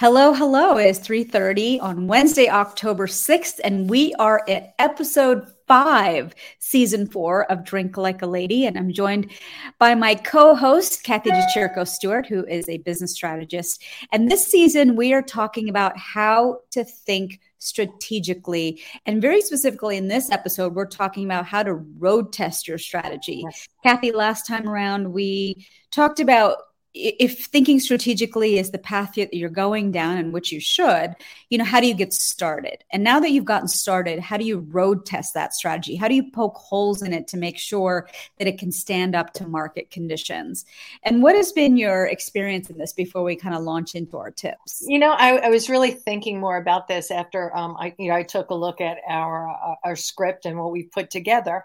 [0.00, 0.76] Hello, hello.
[0.76, 7.50] It is 3:30 on Wednesday, October 6th, and we are at episode five, season four
[7.50, 8.64] of Drink Like a Lady.
[8.64, 9.32] And I'm joined
[9.80, 13.82] by my co-host, Kathie DeChirico Stuart, who is a business strategist.
[14.12, 18.80] And this season, we are talking about how to think strategically.
[19.04, 23.42] And very specifically in this episode, we're talking about how to road test your strategy.
[23.44, 23.66] Yes.
[23.82, 26.58] Kathie, last time around, we talked about
[26.94, 31.14] if thinking strategically is the path that you're going down and which you should
[31.48, 32.84] you know how do you get started?
[32.92, 35.96] And now that you've gotten started how do you road test that strategy?
[35.96, 38.08] How do you poke holes in it to make sure
[38.38, 40.64] that it can stand up to market conditions?
[41.02, 44.30] And what has been your experience in this before we kind of launch into our
[44.30, 44.84] tips?
[44.86, 48.14] You know i, I was really thinking more about this after um, i you know
[48.14, 51.64] i took a look at our uh, our script and what we put together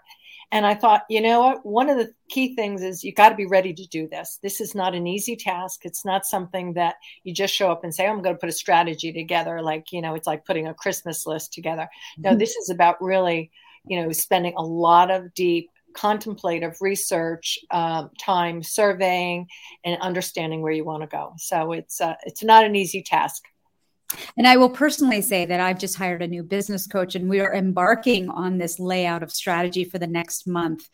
[0.54, 1.66] and I thought, you know what?
[1.66, 4.38] One of the key things is you got to be ready to do this.
[4.40, 5.80] This is not an easy task.
[5.84, 6.94] It's not something that
[7.24, 9.60] you just show up and say, I'm going to put a strategy together.
[9.60, 11.88] Like, you know, it's like putting a Christmas list together.
[12.18, 12.38] No, mm-hmm.
[12.38, 13.50] this is about really,
[13.84, 19.48] you know, spending a lot of deep contemplative research um, time surveying
[19.84, 23.44] and understanding where you want to go so it's uh, it's not an easy task
[24.36, 27.40] and I will personally say that I've just hired a new business coach and we
[27.40, 30.88] are embarking on this layout of strategy for the next month.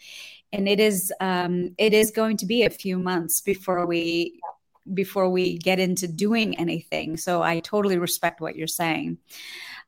[0.53, 4.41] And it is um, it is going to be a few months before we
[4.92, 7.16] before we get into doing anything.
[7.16, 9.19] So I totally respect what you're saying.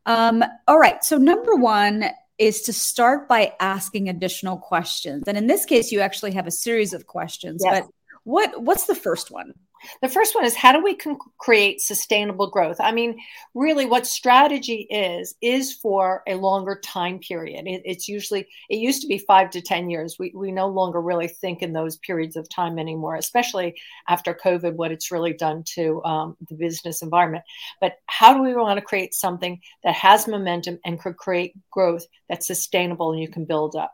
[0.07, 1.03] Um, all right.
[1.03, 2.05] So number one
[2.39, 5.25] is to start by asking additional questions.
[5.27, 7.63] And in this case, you actually have a series of questions.
[7.65, 7.83] Yes.
[7.83, 7.91] But
[8.25, 9.55] what what's the first one?
[10.01, 12.77] The first one is how do we con- create sustainable growth?
[12.81, 13.19] I mean,
[13.55, 17.67] really, what strategy is, is for a longer time period.
[17.67, 20.17] It, it's usually, it used to be five to 10 years.
[20.19, 23.75] We, we no longer really think in those periods of time anymore, especially
[24.09, 27.45] after COVID, what it's really done to um, the business environment.
[27.81, 32.07] But how do we want to create something that has momentum and could create growth
[32.29, 33.93] that's sustainable and you can build up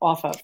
[0.00, 0.40] off of?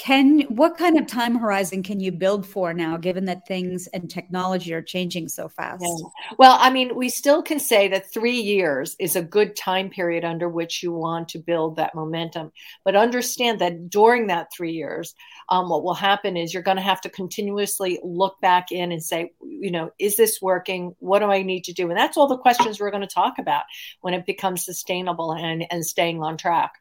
[0.00, 4.08] Can what kind of time horizon can you build for now given that things and
[4.08, 5.84] technology are changing so fast?
[5.86, 6.08] Yeah.
[6.38, 10.24] well i mean we still can say that three years is a good time period
[10.24, 12.50] under which you want to build that momentum.
[12.82, 15.14] But understand that during that three years
[15.50, 19.04] um, what will happen is you're going to have to continuously look back in and
[19.04, 20.96] say you know is this working?
[21.00, 21.90] What do i need to do?
[21.90, 23.64] And that's all the questions we're going to talk about
[24.00, 26.72] when it becomes sustainable and, and staying on track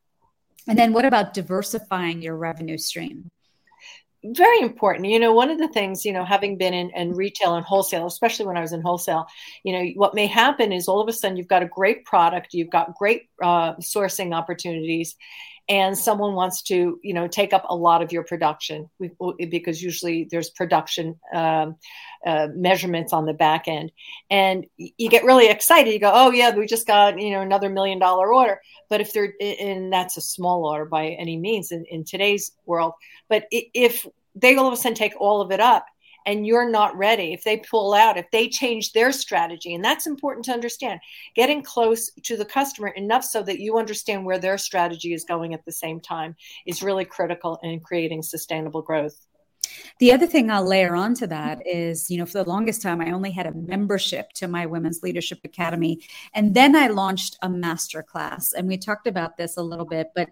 [0.67, 3.31] and then what about diversifying your revenue stream?
[4.23, 5.07] very important.
[5.07, 8.05] You know, one of the things, you know, having been in, in, retail and wholesale,
[8.05, 9.27] especially when I was in wholesale,
[9.63, 12.53] you know, what may happen is all of a sudden you've got a great product,
[12.53, 15.15] you've got great uh, sourcing opportunities,
[15.69, 18.89] and someone wants to, you know, take up a lot of your production
[19.37, 21.75] because usually there's production um,
[22.25, 23.91] uh, measurements on the back end,
[24.31, 25.93] and you get really excited.
[25.93, 28.59] You go, "Oh yeah, we just got you know another million dollar order."
[28.89, 32.93] But if they're and that's a small order by any means in, in today's world,
[33.29, 34.05] but if
[34.35, 35.85] they all of a sudden take all of it up
[36.29, 40.05] and you're not ready, if they pull out, if they change their strategy, and that's
[40.05, 40.99] important to understand,
[41.35, 45.55] getting close to the customer enough so that you understand where their strategy is going
[45.55, 46.35] at the same time
[46.67, 49.25] is really critical in creating sustainable growth.
[49.97, 53.11] The other thing I'll layer onto that is, you know, for the longest time, I
[53.11, 55.99] only had a membership to my Women's Leadership Academy.
[56.35, 58.53] And then I launched a master class.
[58.53, 60.29] And we talked about this a little bit, but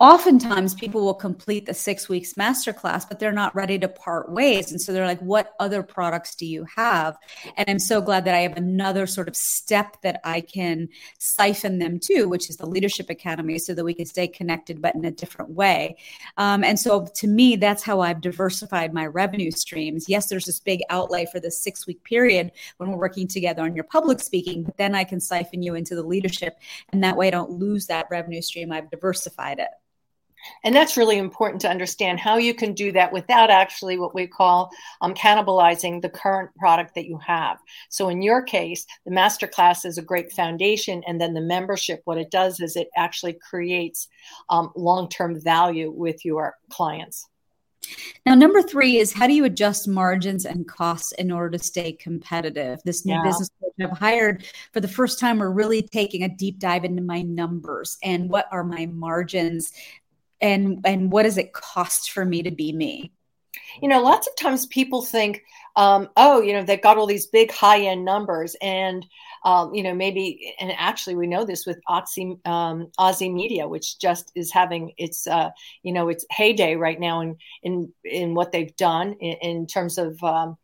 [0.00, 4.70] oftentimes people will complete the six weeks masterclass, but they're not ready to part ways.
[4.70, 7.16] And so they're like, what other products do you have?
[7.56, 10.88] And I'm so glad that I have another sort of step that I can
[11.18, 14.94] siphon them to, which is the Leadership Academy, so that we can stay connected, but
[14.94, 15.96] in a different way.
[16.36, 20.08] Um, and so to me, that's how I've diversified my revenue streams.
[20.08, 23.74] Yes, there's this big outlay for the six week period when we're working together on
[23.74, 26.56] your public speaking, but then I can siphon you into the leadership.
[26.92, 28.70] And that way I don't lose that revenue stream.
[28.70, 29.68] I've diversified it.
[30.64, 34.26] And that's really important to understand how you can do that without actually what we
[34.26, 37.58] call um, cannibalizing the current product that you have.
[37.88, 41.02] So, in your case, the masterclass is a great foundation.
[41.06, 44.08] And then the membership, what it does is it actually creates
[44.50, 47.28] um, long term value with your clients.
[48.26, 51.92] Now, number three is how do you adjust margins and costs in order to stay
[51.92, 52.80] competitive?
[52.84, 53.22] This new yeah.
[53.22, 53.48] business
[53.80, 57.96] I've hired for the first time, we're really taking a deep dive into my numbers
[58.02, 59.72] and what are my margins
[60.40, 63.12] and and what does it cost for me to be me?
[63.80, 65.42] You know lots of times people think
[65.76, 69.04] um, oh you know they've got all these big high end numbers and
[69.44, 73.98] um, you know maybe and actually we know this with Ozy, um, Ozy media which
[73.98, 75.50] just is having its uh,
[75.82, 79.98] you know its heyday right now in in in what they've done in, in terms
[79.98, 80.56] of um,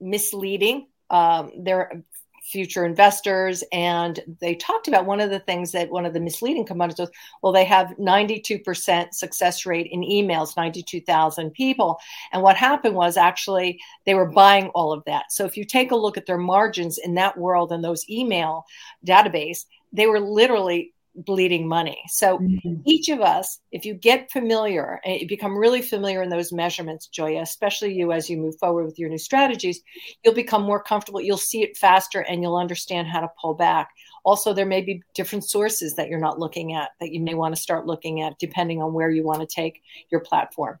[0.00, 2.02] misleading um, their
[2.48, 6.64] future investors and they talked about one of the things that one of the misleading
[6.64, 7.10] components was
[7.42, 11.98] well they have 92% success rate in emails 92000 people.
[12.32, 15.32] And what happened was actually they were buying all of that.
[15.32, 18.64] So if you take a look at their margins in that world and those email
[19.06, 22.00] database they were literally bleeding money.
[22.08, 22.74] So mm-hmm.
[22.84, 27.06] each of us, if you get familiar and you become really familiar in those measurements,
[27.08, 29.80] Joya, especially you as you move forward with your new strategies,
[30.22, 31.20] you'll become more comfortable.
[31.20, 33.90] You'll see it faster and you'll understand how to pull back.
[34.24, 37.54] Also, there may be different sources that you're not looking at that you may want
[37.54, 40.78] to start looking at depending on where you want to take your platform.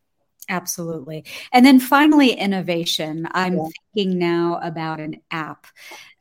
[0.48, 1.24] Absolutely.
[1.52, 3.28] And then finally, innovation.
[3.32, 3.68] I'm yeah.
[3.94, 5.66] thinking now about an app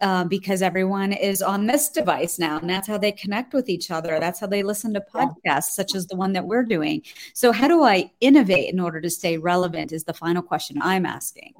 [0.01, 3.89] uh, because everyone is on this device now, and that's how they connect with each
[3.89, 4.19] other.
[4.19, 5.59] That's how they listen to podcasts, yeah.
[5.59, 7.03] such as the one that we're doing.
[7.33, 9.93] So, how do I innovate in order to stay relevant?
[9.93, 11.53] Is the final question I'm asking.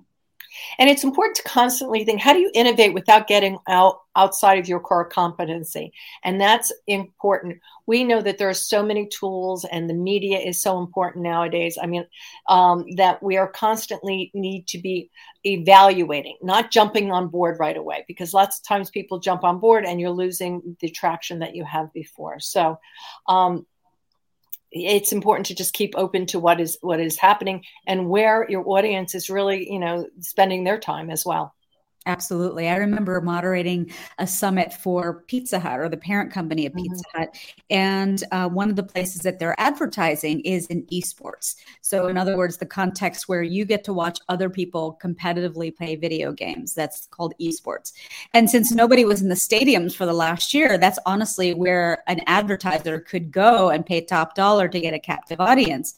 [0.79, 4.67] And it's important to constantly think how do you innovate without getting out outside of
[4.67, 5.91] your core competency?
[6.23, 7.59] And that's important.
[7.85, 11.77] We know that there are so many tools, and the media is so important nowadays.
[11.81, 12.05] I mean,
[12.49, 15.09] um, that we are constantly need to be
[15.43, 19.85] evaluating, not jumping on board right away, because lots of times people jump on board
[19.85, 22.39] and you're losing the traction that you have before.
[22.39, 22.79] So,
[23.27, 23.65] um,
[24.85, 28.67] it's important to just keep open to what is what is happening and where your
[28.67, 31.53] audience is really you know spending their time as well
[32.07, 32.69] Absolutely.
[32.69, 37.19] I remember moderating a summit for Pizza Hut or the parent company of Pizza mm-hmm.
[37.19, 37.37] Hut.
[37.69, 41.55] And uh, one of the places that they're advertising is in esports.
[41.81, 45.97] So, in other words, the context where you get to watch other people competitively play
[45.97, 46.73] video games.
[46.73, 47.91] That's called esports.
[48.33, 52.21] And since nobody was in the stadiums for the last year, that's honestly where an
[52.25, 55.95] advertiser could go and pay top dollar to get a captive audience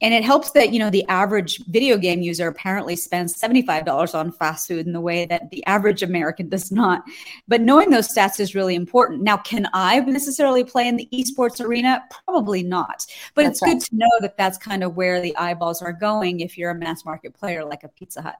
[0.00, 4.32] and it helps that you know the average video game user apparently spends $75 on
[4.32, 7.02] fast food in the way that the average american does not
[7.48, 11.64] but knowing those stats is really important now can i necessarily play in the esports
[11.64, 13.72] arena probably not but that's it's right.
[13.74, 16.74] good to know that that's kind of where the eyeballs are going if you're a
[16.74, 18.36] mass market player like a pizza hut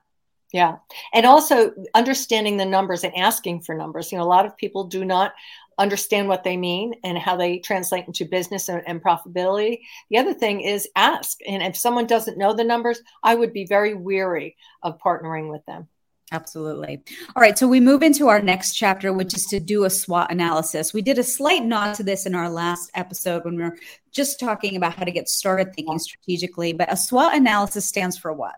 [0.51, 0.77] yeah.
[1.13, 4.11] And also understanding the numbers and asking for numbers.
[4.11, 5.33] You know, a lot of people do not
[5.81, 9.79] understand what they mean and how they translate into business and, and, profitability.
[10.09, 11.39] The other thing is ask.
[11.47, 15.65] And if someone doesn't know the numbers, I would be very weary of partnering with
[15.65, 15.87] them.
[16.33, 17.01] Absolutely.
[17.35, 17.57] All right.
[17.57, 20.93] So we move into our next chapter, which is to do a SWOT analysis.
[20.93, 23.77] We did a slight nod to this in our last episode when we were
[24.13, 26.71] just talking about how to get started thinking strategically.
[26.71, 28.55] But a SWOT analysis stands for what?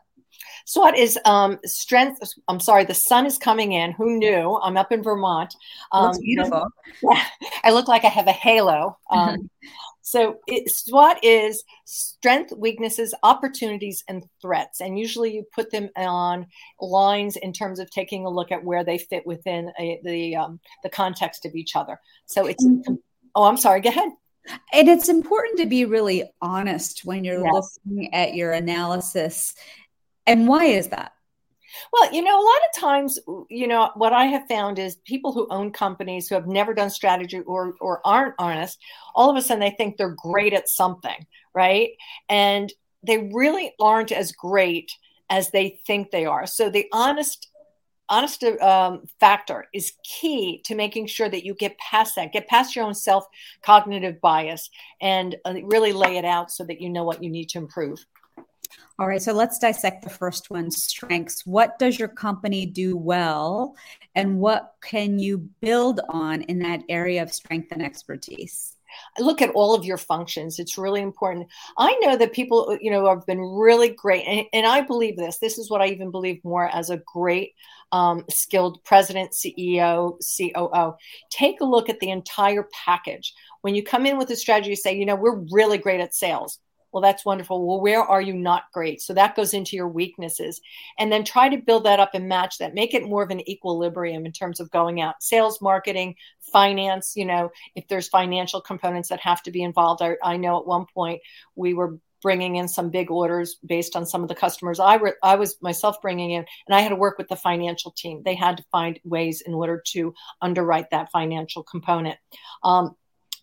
[0.65, 2.19] SWOT is um, strength.
[2.48, 3.92] I'm sorry, the sun is coming in.
[3.92, 4.60] Who knew?
[4.62, 5.56] I'm up in Vermont.
[5.92, 6.68] Um, Looks beautiful.
[7.01, 7.24] Yeah,
[7.63, 8.98] I look like I have a halo.
[9.10, 9.50] Um,
[10.01, 14.81] so it, SWOT is strength, weaknesses, opportunities, and threats.
[14.81, 16.48] And usually you put them on
[16.80, 20.60] lines in terms of taking a look at where they fit within a, the um,
[20.83, 22.00] the context of each other.
[22.25, 22.65] So it's.
[22.65, 22.95] Mm-hmm.
[23.36, 23.81] Oh, I'm sorry.
[23.81, 24.10] Go ahead.
[24.74, 27.80] And it's important to be really honest when you're yes.
[27.86, 29.56] looking at your analysis
[30.25, 31.14] and why is that?
[31.92, 35.34] Well, you know, a lot of times, you know, what I have found is people
[35.34, 38.80] who own companies who have never done strategy or or aren't honest,
[39.16, 41.25] all of a sudden they think they're great at something,
[41.56, 41.92] right?
[42.30, 42.72] And
[43.02, 44.92] they really aren't as great
[45.30, 46.46] as they think they are.
[46.46, 47.50] So the honest
[48.10, 52.75] honest um, factor is key to making sure that you get past that, get past
[52.75, 53.25] your own self
[53.63, 54.70] cognitive bias,
[55.01, 58.06] and uh, really lay it out so that you know what you need to improve.
[59.00, 61.46] All right, so let's dissect the first one strengths.
[61.46, 63.75] What does your company do well,
[64.15, 68.75] and what can you build on in that area of strength and expertise?
[69.20, 70.60] look at all of your functions.
[70.60, 71.48] It's really important.
[71.77, 75.38] I know that people you know have been really great and, and i believe this.
[75.38, 77.53] This is what i even believe more as a great
[77.92, 80.94] um, skilled president ceo coo
[81.30, 83.34] take a look at the entire package.
[83.62, 86.15] When you come in with a strategy you say you know we're really great at
[86.15, 86.60] sales
[86.94, 87.66] well, that's wonderful.
[87.66, 89.02] Well, where are you not great?
[89.02, 90.62] So that goes into your weaknesses.
[91.00, 92.76] And then try to build that up and match that.
[92.76, 97.14] Make it more of an equilibrium in terms of going out, sales, marketing, finance.
[97.16, 100.02] You know, if there's financial components that have to be involved.
[100.02, 101.22] I, I know at one point
[101.56, 105.14] we were bringing in some big orders based on some of the customers I, re-
[105.22, 108.22] I was myself bringing in, and I had to work with the financial team.
[108.24, 112.18] They had to find ways in order to underwrite that financial component.
[112.64, 112.96] Um,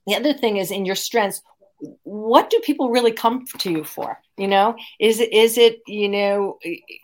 [0.07, 1.43] the other thing is in your strengths,
[2.03, 4.21] what do people really come to you for?
[4.37, 6.59] You know is it is it you know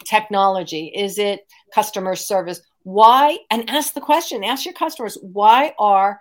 [0.04, 0.92] technology?
[0.94, 1.40] Is it
[1.74, 2.60] customer service?
[2.82, 6.20] Why and ask the question ask your customers why are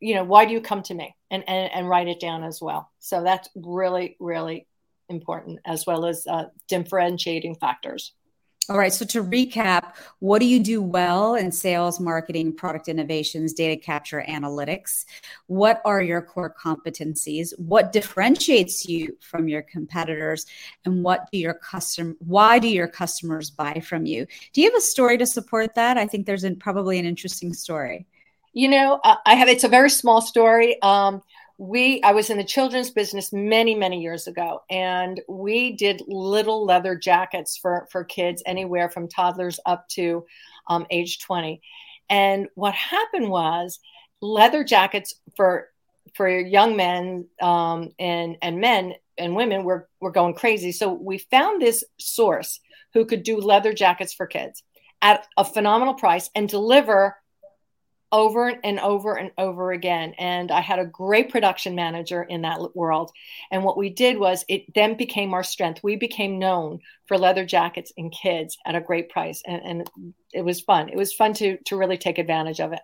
[0.00, 1.14] you know why do you come to me?
[1.30, 2.90] And and, and write it down as well.
[2.98, 4.66] So that's really really
[5.08, 8.12] important as well as uh, differentiating factors
[8.68, 8.92] All right.
[8.92, 14.24] So to recap, what do you do well in sales, marketing, product innovations, data capture,
[14.28, 15.04] analytics?
[15.46, 17.56] What are your core competencies?
[17.60, 20.46] What differentiates you from your competitors?
[20.84, 24.26] And what do your customer why do your customers buy from you?
[24.52, 25.96] Do you have a story to support that?
[25.96, 28.06] I think there's an, probably an interesting story.
[28.52, 30.80] You know, I have it's a very small story.
[30.82, 31.22] Um,
[31.58, 36.64] we i was in the children's business many many years ago and we did little
[36.64, 40.24] leather jackets for for kids anywhere from toddlers up to
[40.68, 41.60] um, age 20
[42.10, 43.78] and what happened was
[44.20, 45.68] leather jackets for
[46.14, 50.72] for young men um, and and men and women were were going crazy.
[50.72, 52.60] So we found this source
[52.94, 54.62] who could do leather jackets for kids
[55.02, 57.16] at a phenomenal price and deliver
[58.16, 60.14] over and over and over again.
[60.18, 63.12] And I had a great production manager in that world.
[63.50, 65.82] And what we did was it then became our strength.
[65.82, 69.42] We became known for leather jackets and kids at a great price.
[69.46, 70.88] And, and it was fun.
[70.88, 72.80] It was fun to, to really take advantage of it.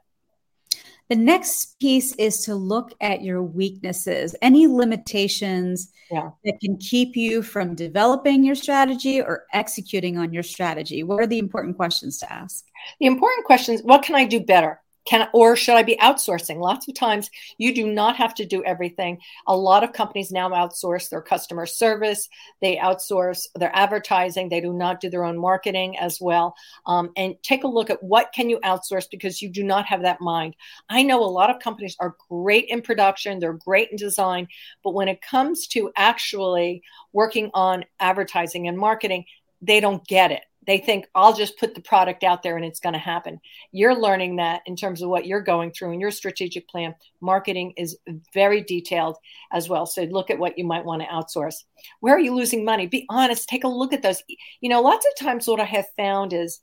[1.08, 6.30] The next piece is to look at your weaknesses, any limitations yeah.
[6.44, 11.02] that can keep you from developing your strategy or executing on your strategy.
[11.02, 12.66] What are the important questions to ask?
[13.00, 14.81] The important questions what can I do better?
[15.04, 16.58] Can or should i be outsourcing?
[16.58, 19.18] Lots of times you do not have to do everything.
[19.46, 22.28] A lot of companies now outsource their customer service.
[22.60, 24.48] They outsource their advertising.
[24.48, 26.54] They do not do their own marketing as well.
[26.86, 30.02] Um, and take a look at what can you outsource because you do not have
[30.02, 30.56] that mind.
[30.88, 33.38] I know a lot of companies are great in production.
[33.38, 34.48] They're great in design.
[34.84, 36.82] But when it comes to actually
[37.12, 39.24] working on advertising and marketing
[39.62, 42.80] they don't get it they think I'll just put the product out there and it's
[42.80, 43.40] going to happen.
[43.72, 46.94] You're learning that in terms of what you're going through and your strategic plan.
[47.20, 47.98] Marketing is
[48.32, 49.16] very detailed
[49.52, 49.86] as well.
[49.86, 51.64] So look at what you might want to outsource.
[52.00, 52.86] Where are you losing money?
[52.86, 53.48] Be honest.
[53.48, 54.22] Take a look at those.
[54.60, 56.60] You know, lots of times what I have found is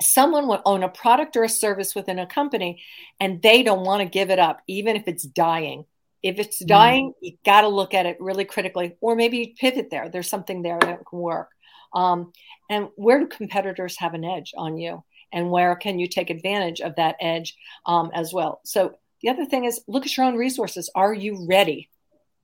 [0.00, 2.82] someone will own a product or a service within a company
[3.20, 5.84] and they don't want to give it up, even if it's dying.
[6.22, 7.14] If it's dying, mm.
[7.20, 10.08] you got to look at it really critically, or maybe pivot there.
[10.08, 11.50] There's something there that can work.
[11.92, 12.32] Um,
[12.70, 15.04] and where do competitors have an edge on you?
[15.32, 18.60] And where can you take advantage of that edge um, as well?
[18.64, 20.90] So the other thing is look at your own resources.
[20.94, 21.90] Are you ready?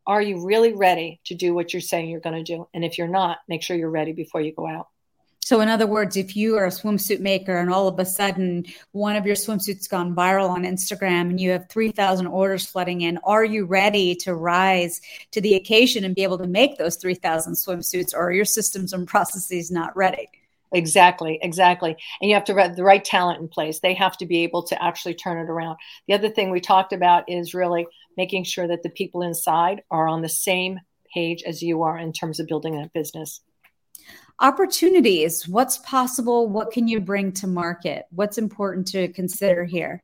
[0.06, 2.68] Are you really ready to do what you're saying you're going to do?
[2.74, 4.88] And if you're not, make sure you're ready before you go out.
[5.44, 8.64] So, in other words, if you are a swimsuit maker and all of a sudden
[8.92, 13.18] one of your swimsuits gone viral on Instagram and you have 3,000 orders flooding in,
[13.24, 17.52] are you ready to rise to the occasion and be able to make those 3,000
[17.52, 20.30] swimsuits, or are your systems and processes not ready?
[20.72, 21.94] Exactly, exactly.
[22.22, 23.80] And you have to have the right talent in place.
[23.80, 25.76] They have to be able to actually turn it around.
[26.08, 27.86] The other thing we talked about is really
[28.16, 30.80] making sure that the people inside are on the same
[31.12, 33.42] page as you are in terms of building that business
[34.40, 35.46] opportunities.
[35.48, 36.48] What's possible?
[36.48, 38.06] What can you bring to market?
[38.10, 40.02] What's important to consider here?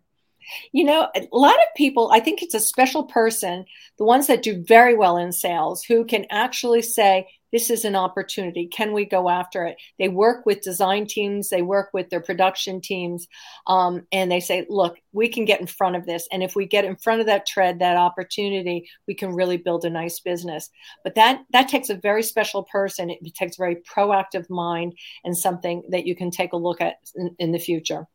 [0.73, 3.67] You know, a lot of people, I think it's a special person,
[3.99, 7.97] the ones that do very well in sales, who can actually say, this is an
[7.97, 8.67] opportunity.
[8.67, 9.77] Can we go after it?
[9.99, 13.27] They work with design teams, they work with their production teams,
[13.67, 16.29] um, and they say, look, we can get in front of this.
[16.33, 19.85] And if we get in front of that tread, that opportunity, we can really build
[19.85, 20.71] a nice business.
[21.05, 23.11] But that that takes a very special person.
[23.11, 26.97] It takes a very proactive mind and something that you can take a look at
[27.17, 28.07] in, in the future.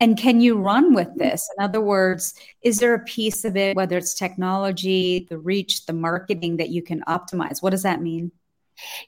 [0.00, 1.48] And can you run with this?
[1.56, 5.92] In other words, is there a piece of it, whether it's technology, the reach, the
[5.92, 7.62] marketing that you can optimize?
[7.62, 8.32] What does that mean?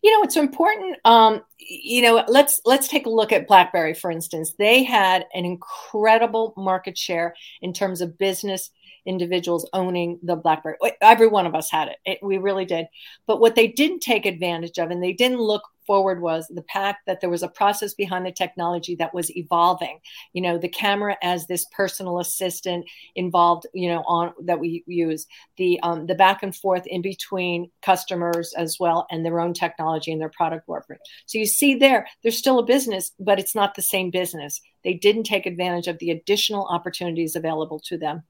[0.03, 0.99] You know, it's important.
[1.05, 4.55] Um, you know, let's let's take a look at BlackBerry, for instance.
[4.59, 8.71] They had an incredible market share in terms of business
[9.07, 10.77] individuals owning the BlackBerry.
[11.01, 11.97] Every one of us had it.
[12.05, 12.19] it.
[12.23, 12.87] We really did.
[13.27, 17.01] But what they didn't take advantage of, and they didn't look forward was the fact
[17.07, 19.99] that there was a process behind the technology that was evolving.
[20.33, 22.85] You know, the camera as this personal assistant
[23.17, 27.73] involved, you know, on that we use the um, the back and forth in between
[27.83, 31.01] customers as well and their own technology and their product offering.
[31.27, 34.61] So you see there, there's still a business, but it's not the same business.
[34.85, 38.23] They didn't take advantage of the additional opportunities available to them.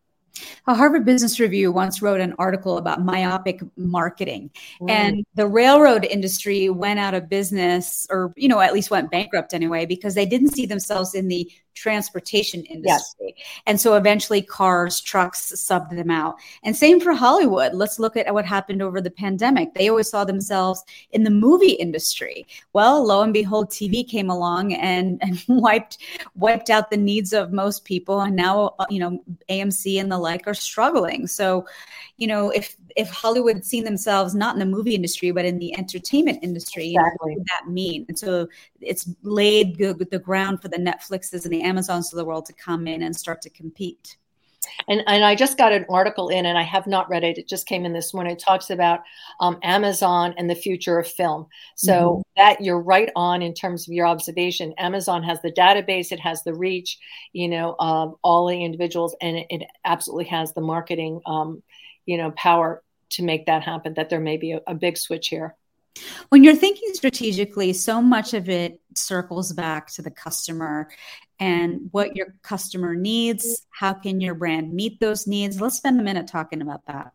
[0.66, 4.90] A Harvard Business Review once wrote an article about myopic marketing, mm.
[4.90, 9.54] and the railroad industry went out of business, or you know, at least went bankrupt
[9.54, 13.34] anyway, because they didn't see themselves in the transportation industry.
[13.36, 13.46] Yes.
[13.66, 16.36] And so eventually cars, trucks subbed them out.
[16.62, 17.74] And same for Hollywood.
[17.74, 19.74] Let's look at what happened over the pandemic.
[19.74, 22.46] They always saw themselves in the movie industry.
[22.72, 25.98] Well, lo and behold, TV came along and, and wiped
[26.34, 28.20] wiped out the needs of most people.
[28.20, 31.26] And now, uh, you know, AMC and the like are struggling.
[31.26, 31.66] So,
[32.16, 35.76] you know, if if Hollywood seen themselves not in the movie industry but in the
[35.76, 37.32] entertainment industry, exactly.
[37.32, 38.06] what would that mean?
[38.08, 38.48] And so
[38.80, 42.52] it's laid the, the ground for the Netflixes and the Amazons of the world to
[42.52, 44.16] come in and start to compete.
[44.88, 47.38] And, and I just got an article in, and I have not read it.
[47.38, 48.34] It just came in this morning.
[48.34, 49.00] It talks about
[49.40, 51.46] um, Amazon and the future of film.
[51.76, 52.20] So mm-hmm.
[52.36, 54.74] that you're right on in terms of your observation.
[54.78, 56.98] Amazon has the database, it has the reach,
[57.32, 61.62] you know, of all the individuals, and it, it absolutely has the marketing, um,
[62.06, 63.94] you know, power to make that happen.
[63.94, 65.56] That there may be a, a big switch here.
[66.28, 70.88] When you're thinking strategically, so much of it circles back to the customer
[71.38, 73.66] and what your customer needs.
[73.70, 75.60] How can your brand meet those needs?
[75.60, 77.12] Let's spend a minute talking about that.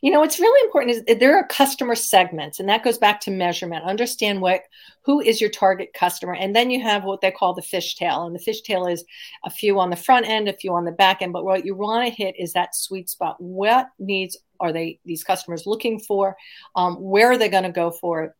[0.00, 3.30] You know, what's really important is there are customer segments, and that goes back to
[3.30, 3.84] measurement.
[3.84, 4.62] Understand what
[5.02, 8.26] who is your target customer, and then you have what they call the fishtail.
[8.26, 9.04] And the fishtail is
[9.44, 11.32] a few on the front end, a few on the back end.
[11.32, 13.36] But what you want to hit is that sweet spot.
[13.38, 16.36] What needs are they these customers looking for?
[16.76, 18.32] Um, where are they going to go for it?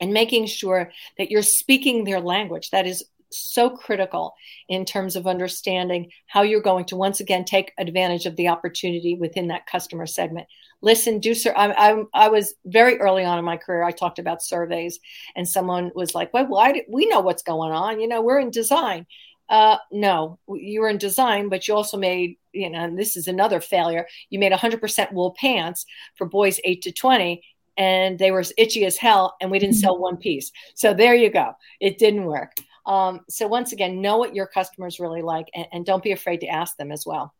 [0.00, 2.70] And making sure that you're speaking their language.
[2.70, 4.34] That is so critical
[4.68, 9.14] in terms of understanding how you're going to once again take advantage of the opportunity
[9.14, 10.46] within that customer segment.
[10.80, 11.52] Listen, do sir.
[11.56, 13.84] I, I, I was very early on in my career.
[13.84, 14.98] I talked about surveys,
[15.36, 16.82] and someone was like, "Well, why?
[16.88, 18.00] we know what's going on.
[18.00, 19.06] You know, we're in design."
[19.48, 23.28] Uh, no, you were in design, but you also made, you know, and this is
[23.28, 24.06] another failure.
[24.30, 25.84] You made 100% wool pants
[26.16, 27.42] for boys 8 to 20,
[27.76, 30.52] and they were itchy as hell, and we didn't sell one piece.
[30.74, 31.52] So there you go.
[31.80, 32.56] It didn't work.
[32.86, 36.40] Um, so once again, know what your customers really like, and, and don't be afraid
[36.40, 37.34] to ask them as well.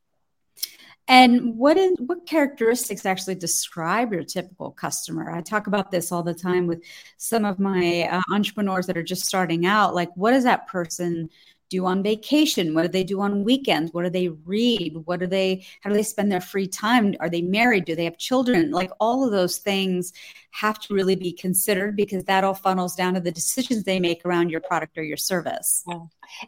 [1.09, 5.31] And what is what characteristics actually describe your typical customer?
[5.33, 6.83] I talk about this all the time with
[7.17, 9.97] some of my uh, entrepreneurs that are just starting out.
[9.97, 11.29] Like, what does that person
[11.71, 12.75] do on vacation?
[12.75, 13.93] What do they do on weekends?
[13.93, 14.95] What do they read?
[15.05, 17.17] What do they, how do they spend their free time?
[17.19, 17.87] Are they married?
[17.87, 18.71] Do they have children?
[18.71, 20.13] Like all of those things
[20.53, 24.25] have to really be considered because that all funnels down to the decisions they make
[24.27, 25.83] around your product or your service.
[25.89, 26.01] Yeah.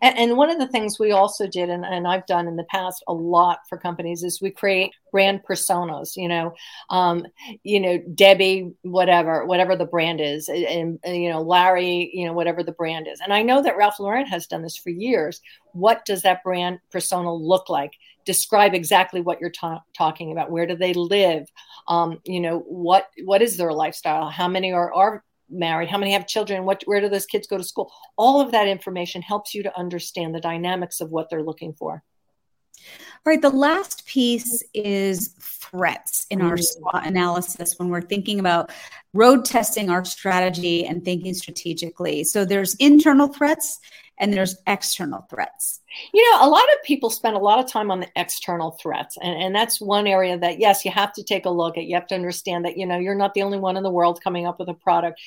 [0.03, 2.65] And, and, one of the things we also did, and, and, I've done in the
[2.65, 6.17] past a lot for companies, is we create brand personas.
[6.17, 6.55] You know,
[6.90, 7.27] um,
[7.62, 12.35] you know Debbie, whatever, whatever the brand is, and, and, you know Larry, you know
[12.35, 13.21] whatever the brand is.
[13.21, 15.40] And I know that Ralph Lauren has done this for years.
[15.73, 17.93] What does that brand persona look like?
[18.25, 20.51] Describe exactly what you're ta- talking about.
[20.51, 21.49] Where do they live?
[21.89, 24.31] Um, you know what what is their lifestyle?
[24.31, 27.59] How many are are married how many have children what where do those kids go
[27.59, 31.43] to school all of that information helps you to understand the dynamics of what they're
[31.43, 32.03] looking for
[33.25, 36.63] right the last piece is threats in our mm.
[36.63, 38.71] SWOT analysis when we're thinking about
[39.13, 43.81] road testing our strategy and thinking strategically so there's internal threats
[44.19, 45.81] and there's external threats.
[46.13, 49.17] You know, a lot of people spend a lot of time on the external threats.
[49.21, 51.85] And, and that's one area that, yes, you have to take a look at.
[51.85, 54.23] You have to understand that, you know, you're not the only one in the world
[54.23, 55.21] coming up with a product.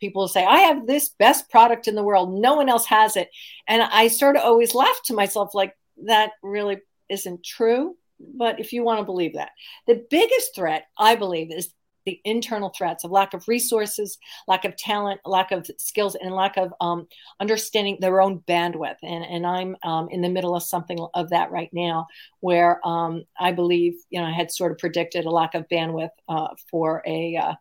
[0.00, 2.32] People say, I have this best product in the world.
[2.32, 3.30] No one else has it.
[3.66, 5.74] And I sort of always laugh to myself, like,
[6.06, 6.80] that really
[7.14, 7.96] isn't true.
[8.18, 9.52] But if you want to believe that,
[9.86, 11.74] the biggest threat, I believe, is
[12.06, 16.56] the internal threats of lack of resources, lack of talent, lack of skills, and lack
[16.56, 17.08] of um,
[17.40, 18.98] understanding their own bandwidth.
[19.02, 22.06] And, and I'm um, in the middle of something of that right now,
[22.40, 26.10] where um, I believe, you know, I had sort of predicted a lack of bandwidth
[26.28, 27.54] uh, for a, uh,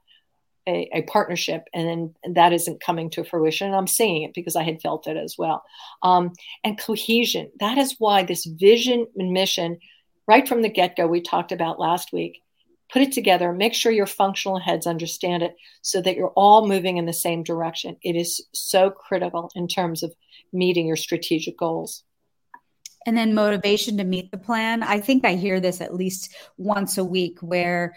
[0.67, 1.87] a, a partnership, and
[2.23, 3.67] then that isn't coming to fruition.
[3.67, 5.63] And I'm seeing it because I had felt it as well.
[6.01, 6.31] Um,
[6.63, 7.51] and cohesion.
[7.59, 9.79] That is why this vision and mission,
[10.27, 12.43] right from the get go, we talked about last week
[12.93, 16.97] put it together, make sure your functional heads understand it so that you're all moving
[16.97, 17.97] in the same direction.
[18.03, 20.13] It is so critical in terms of
[20.53, 22.03] meeting your strategic goals.
[23.07, 24.83] And then motivation to meet the plan.
[24.83, 27.95] I think I hear this at least once a week where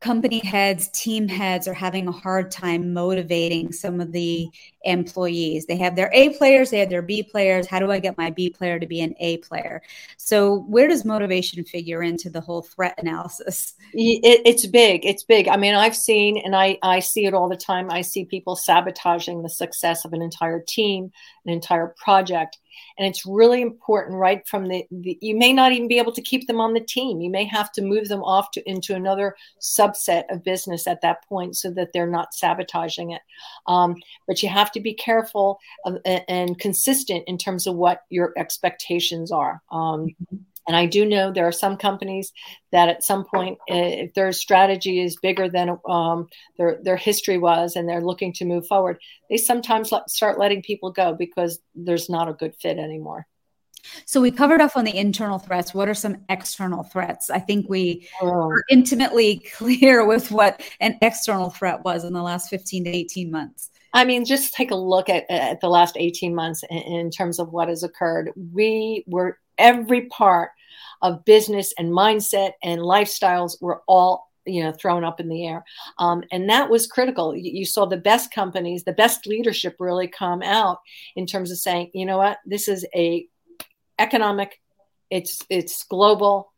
[0.00, 4.48] company heads, team heads are having a hard time motivating some of the
[4.84, 5.66] employees.
[5.66, 7.66] They have their A players, they have their B players.
[7.66, 9.82] How do I get my B player to be an A player?
[10.16, 13.74] So, where does motivation figure into the whole threat analysis?
[13.92, 15.04] It, it's big.
[15.04, 15.48] It's big.
[15.48, 17.90] I mean, I've seen and I, I see it all the time.
[17.90, 21.12] I see people sabotaging the success of an entire team,
[21.44, 22.58] an entire project
[22.98, 26.22] And it's really important, right from the, the, you may not even be able to
[26.22, 27.20] keep them on the team.
[27.20, 31.24] You may have to move them off to, into another subset of business at that
[31.26, 33.22] point so that they're not sabotaging it.
[33.66, 38.32] Um, but you have to be careful of, and, consistent in terms of what your
[38.36, 39.62] expectations are.
[39.70, 42.32] Um, mm-hmm and I do know there are some companies
[42.72, 47.76] that at some point, if their strategy is bigger than um, their their history was,
[47.76, 52.08] and they're looking to move forward, they sometimes let, start letting people go because there's
[52.08, 53.26] not a good fit anymore.
[54.04, 55.72] So we covered off on the internal threats.
[55.72, 57.30] What are some external threats?
[57.30, 58.28] I think we oh.
[58.28, 63.30] are intimately clear with what an external threat was in the last 15 to 18
[63.30, 63.70] months.
[63.92, 67.38] I mean, just take a look at, at the last 18 months in, in terms
[67.38, 68.30] of what has occurred.
[68.52, 70.50] We were every part
[71.02, 75.64] of business and mindset and lifestyles were all you know thrown up in the air.
[75.98, 77.36] Um, and that was critical.
[77.36, 80.78] You, you, saw the best companies the best leadership really come out
[81.14, 82.38] in terms of saying you know what?
[82.46, 83.26] This is a
[83.98, 84.60] economic
[85.10, 86.52] it's it's global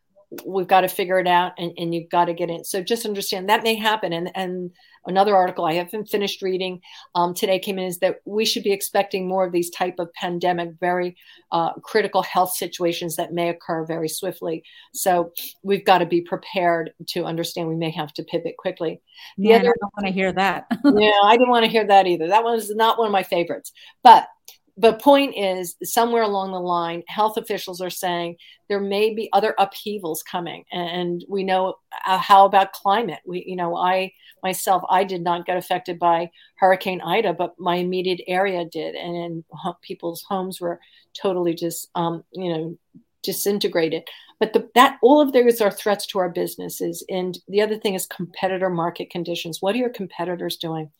[0.47, 3.05] we've got to figure it out and, and you've got to get in so just
[3.05, 4.71] understand that may happen and and
[5.07, 6.81] another article I haven't finished reading
[7.14, 10.12] um, today came in is that we should be expecting more of these type of
[10.14, 11.16] pandemic, very
[11.51, 14.62] uh, critical health situations that may occur very swiftly.
[14.92, 19.01] So we've got to be prepared to understand we may have to pivot quickly.
[19.38, 20.66] The yeah, other, I don't want to hear that.
[20.85, 22.29] yeah, I didn't want to hear that either.
[22.29, 24.29] That was not one of my favorites, but
[24.76, 28.37] the point is somewhere along the line health officials are saying
[28.68, 30.64] there may be other upheavals coming.
[30.72, 31.74] And we know
[32.06, 33.20] uh, how about climate?
[33.26, 37.76] We you know i myself i did not get affected by hurricane ida but my
[37.76, 38.94] immediate area did.
[38.94, 39.44] And, and
[39.82, 40.80] people's homes were
[41.20, 42.78] totally just um, you know
[43.22, 44.04] disintegrated.
[44.40, 47.04] But the, that all of those are threats to our businesses.
[47.08, 49.62] And the other thing is competitor market conditions.
[49.62, 50.90] What are your competitors doing?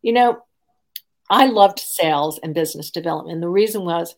[0.00, 0.42] You know
[1.30, 3.40] I loved sales and business development.
[3.40, 4.16] The reason was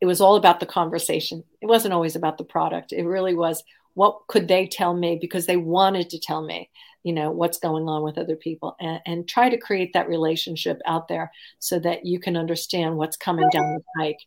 [0.00, 1.44] it was all about the conversation.
[1.60, 2.92] It wasn't always about the product.
[2.92, 3.62] It really was
[3.94, 6.70] what could they tell me because they wanted to tell me,
[7.02, 10.80] you know, what's going on with other people and, and try to create that relationship
[10.86, 14.20] out there so that you can understand what's coming down the pike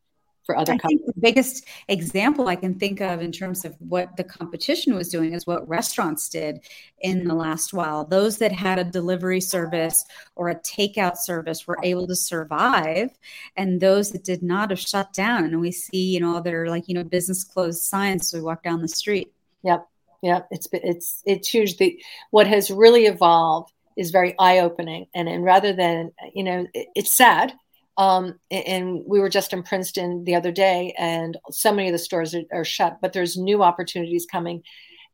[0.44, 1.06] for other I companies.
[1.06, 5.34] the biggest example I can think of in terms of what the competition was doing
[5.34, 6.60] is what restaurants did
[7.00, 8.06] in the last while.
[8.06, 10.04] Those that had a delivery service
[10.36, 13.10] or a takeout service were able to survive,
[13.56, 15.46] and those that did not have shut down.
[15.46, 18.30] And we see, you know, they're like, you know, business closed signs.
[18.30, 19.32] So we walk down the street.
[19.64, 19.88] Yep.
[20.22, 20.48] Yep.
[20.52, 21.78] It's it's it's huge.
[21.78, 22.02] The
[22.32, 26.88] what has really evolved is very eye opening, and and rather than you know, it,
[26.96, 27.54] it's sad
[27.98, 32.00] um, and we were just in Princeton the other day, and so many of the
[32.00, 34.64] stores are, are, shut, but there's new opportunities coming.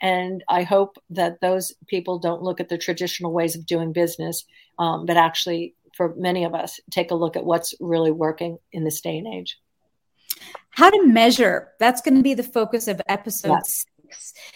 [0.01, 4.45] And I hope that those people don't look at the traditional ways of doing business,
[4.77, 8.85] um, but actually, for many of us, take a look at what's really working in
[8.85, 9.59] this day and age.
[10.69, 13.85] How to measure that's going to be the focus of episode yes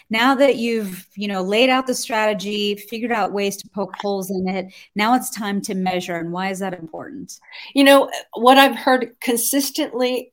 [0.10, 4.30] now that you've you know laid out the strategy figured out ways to poke holes
[4.30, 7.40] in it now it's time to measure and why is that important?
[7.74, 10.32] You know what i've heard consistently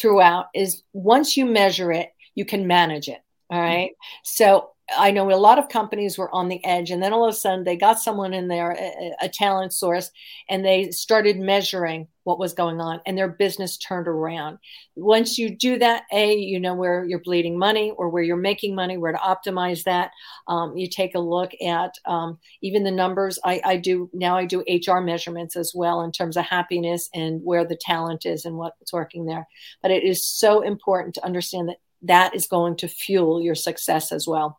[0.00, 3.90] throughout is once you measure it you can manage it all right?
[4.24, 7.32] So I know a lot of companies were on the edge, and then all of
[7.32, 10.10] a sudden they got someone in there, a, a, talent source,
[10.48, 14.58] and they started measuring what was going on, and their business turned around.
[14.96, 18.74] Once you do that, a you know where you're bleeding money or where you're making
[18.74, 20.10] money, where to optimize that.
[20.48, 23.38] Um, you take a look at um, even the numbers.
[23.44, 24.36] I, I do now.
[24.36, 28.44] I do HR measurements as well in terms of happiness and where the talent is
[28.44, 29.46] and what's working there.
[29.80, 34.10] But it is so important to understand that that is going to fuel your success
[34.10, 34.58] as well.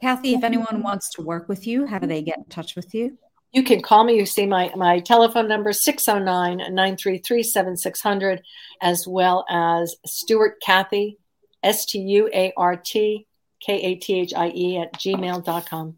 [0.00, 2.94] Kathie, if anyone wants to work with you, how do they get in touch with
[2.94, 3.18] you?
[3.52, 4.16] You can call me.
[4.16, 8.42] You see my, my telephone number, 609 933 7600,
[8.80, 11.18] as well as Stuart Kathie,
[11.62, 13.26] S T U A R T
[13.60, 15.96] K A T H I E, at gmail.com.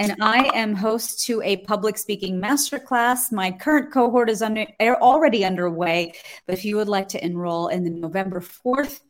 [0.00, 3.32] And I am host to a public speaking masterclass.
[3.32, 6.12] My current cohort is under, already underway,
[6.46, 9.00] but if you would like to enroll in the November 4th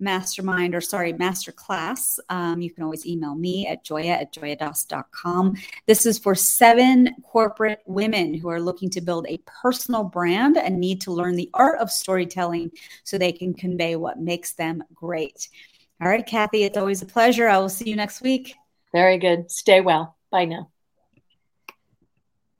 [0.00, 5.56] mastermind or sorry, masterclass, um, you can always email me at joya at joyadass.com.
[5.86, 10.78] This is for seven corporate women who are looking to build a personal brand and
[10.78, 12.70] need to learn the art of storytelling
[13.04, 15.48] so they can convey what makes them great.
[16.00, 17.48] All right, Kathie, it's always a pleasure.
[17.48, 18.54] I will see you next week.
[18.92, 19.50] Very good.
[19.50, 20.16] Stay well.
[20.30, 20.70] Bye now.